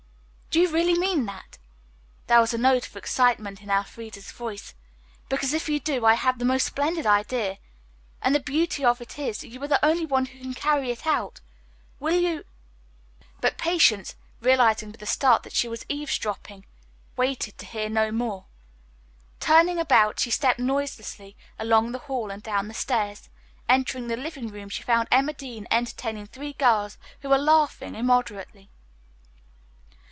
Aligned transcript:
"Do 0.49 0.59
you 0.59 0.69
really 0.69 0.99
mean 0.99 1.27
that?" 1.27 1.57
There 2.27 2.41
was 2.41 2.53
a 2.53 2.57
note 2.57 2.85
of 2.85 2.97
excitement 2.97 3.61
in 3.61 3.69
Elfreda's 3.69 4.33
voice. 4.33 4.73
"Because, 5.29 5.53
if 5.53 5.69
you 5.69 5.79
do, 5.79 6.03
I 6.05 6.15
have 6.15 6.39
the 6.39 6.43
most 6.43 6.65
splendid 6.65 7.05
idea, 7.05 7.57
and 8.21 8.35
the 8.35 8.41
beauty 8.41 8.83
of 8.83 8.99
it 8.99 9.17
is 9.17 9.37
that 9.37 9.47
you 9.47 9.63
are 9.63 9.67
the 9.69 9.83
only 9.85 10.05
one 10.05 10.25
who 10.25 10.39
can 10.41 10.53
carry 10.53 10.91
it 10.91 11.07
out. 11.07 11.39
Will 12.01 12.19
you" 12.19 12.43
But 13.39 13.57
Patience, 13.57 14.15
realizing 14.41 14.91
with 14.91 15.01
a 15.01 15.05
start 15.05 15.43
that 15.43 15.53
she 15.53 15.69
was 15.69 15.85
eavesdropping, 15.87 16.65
waited 17.15 17.57
to 17.59 17.65
hear 17.65 17.87
no 17.87 18.11
more. 18.11 18.47
Turning 19.39 19.79
about 19.79 20.19
she 20.19 20.31
stepped 20.31 20.59
noiselessly 20.59 21.37
along 21.59 21.93
the 21.93 21.97
hall 22.09 22.29
and 22.29 22.43
down 22.43 22.67
the 22.67 22.73
stairs. 22.73 23.29
Entering 23.69 24.09
the 24.09 24.17
living 24.17 24.49
room 24.49 24.67
she 24.67 24.83
found 24.83 25.07
Emma 25.13 25.31
Dean 25.31 25.65
entertaining 25.71 26.25
three 26.25 26.51
girls 26.51 26.97
who 27.21 27.29
were 27.29 27.37
laughing 27.37 27.95
immoderately. 27.95 28.69